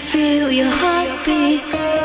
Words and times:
feel 0.00 0.50
your 0.50 0.70
heartbeat. 0.70 1.99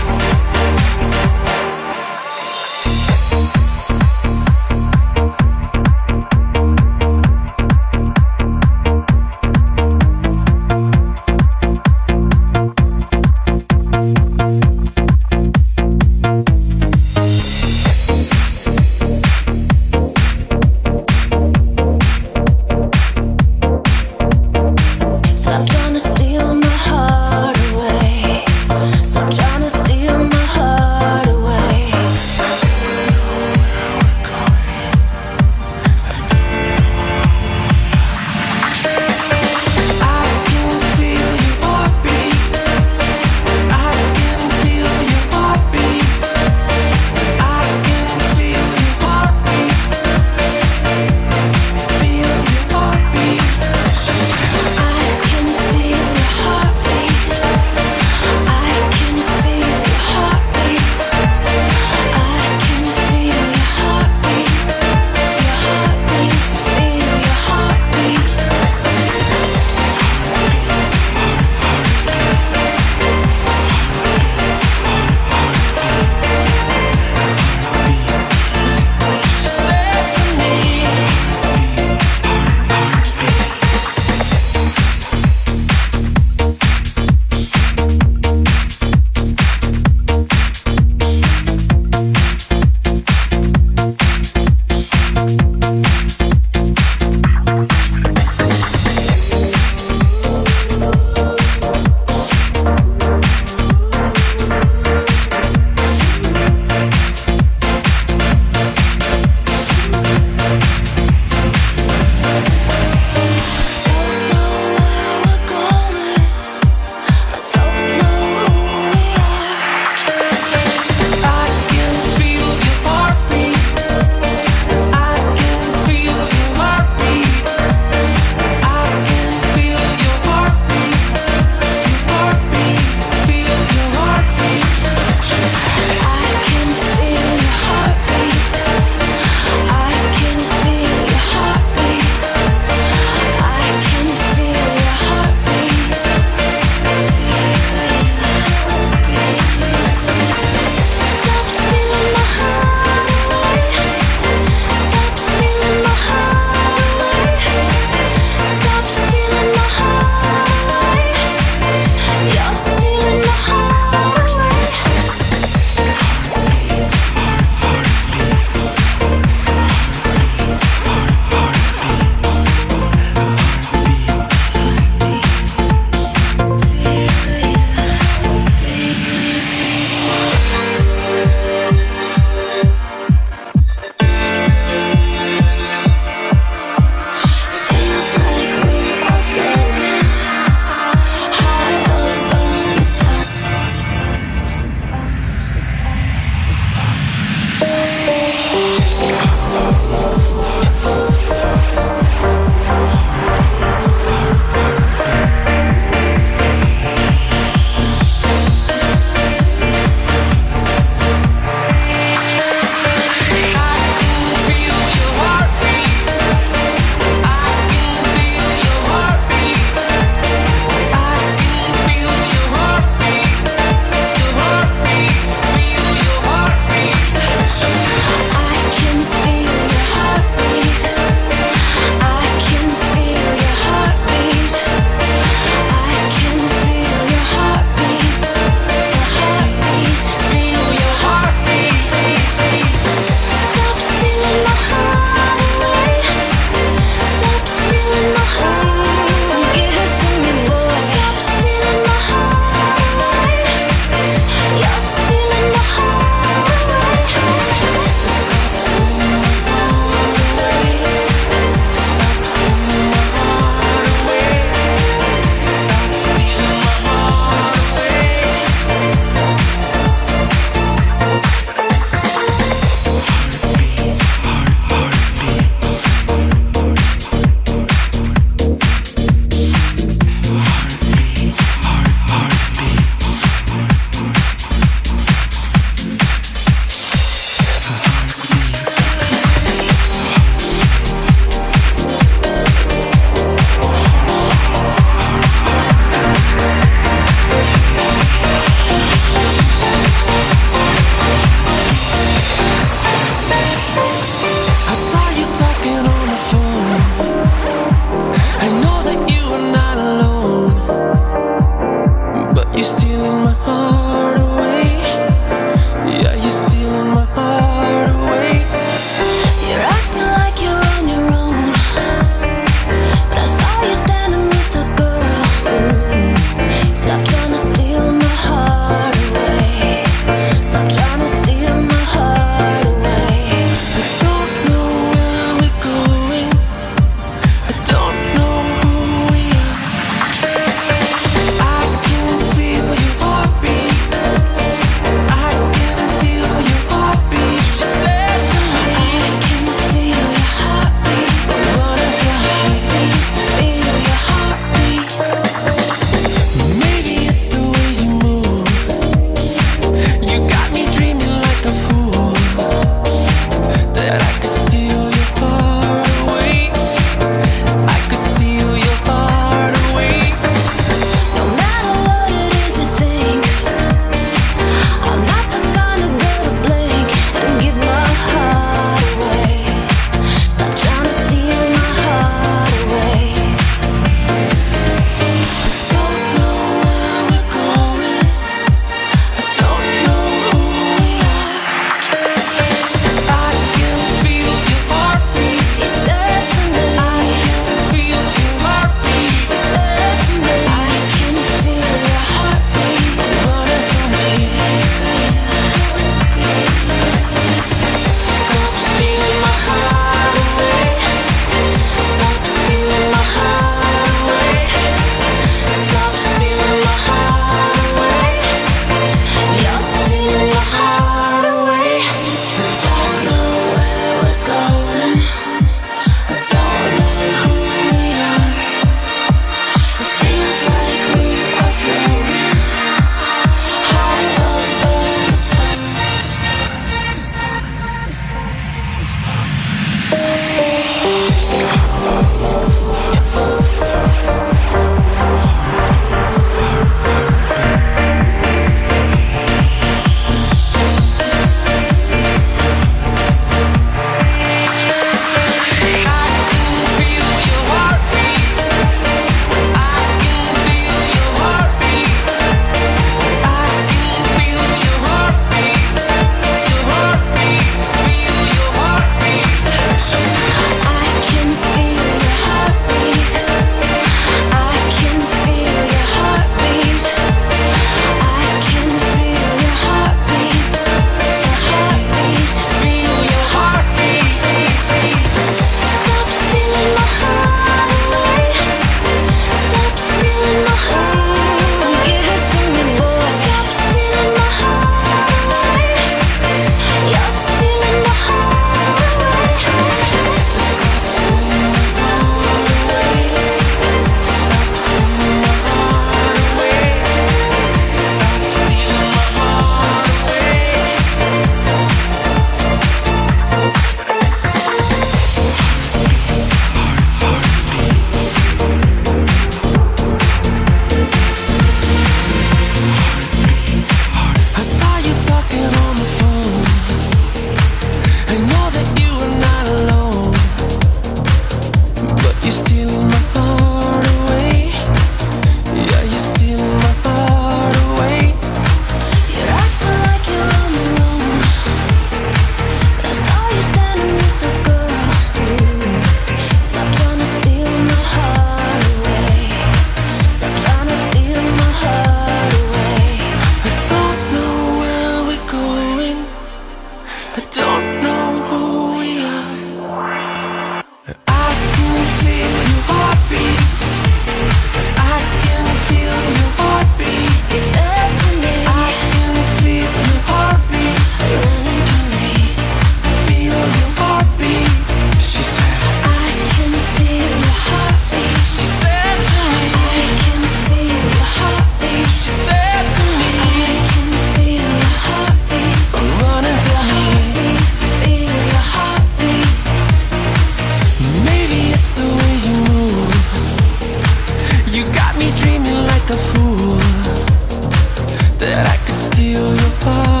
that 598.43 598.59
I 598.59 598.65
could 598.65 598.75
steal 598.75 599.35
your 599.35 599.55
heart. 599.63 600.00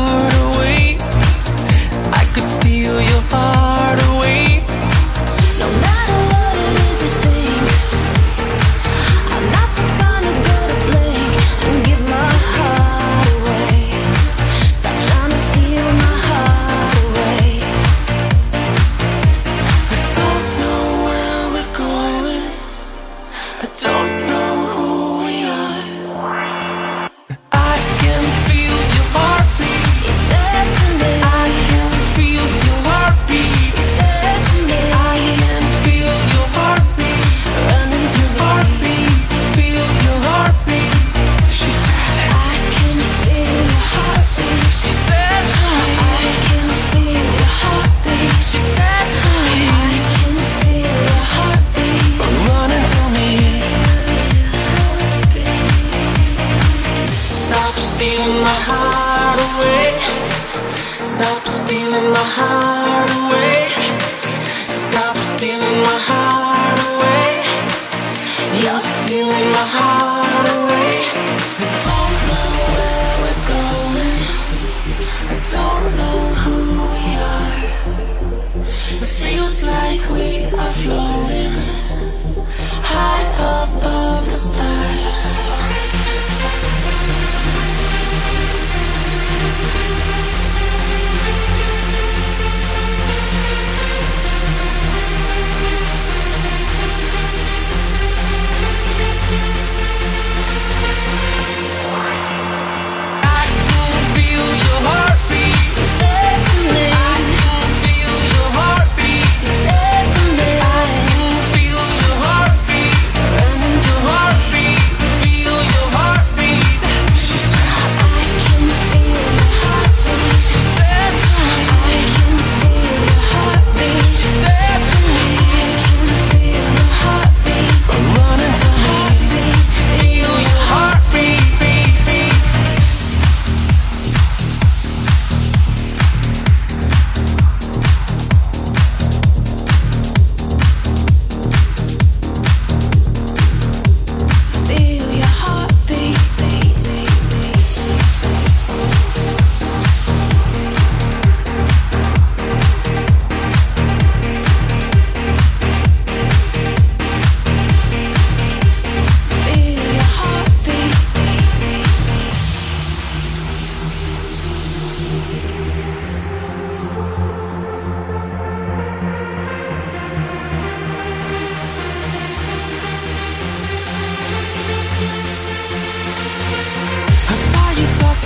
I 177.83 178.20